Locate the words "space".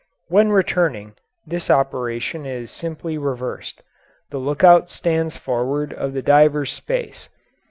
6.71-7.29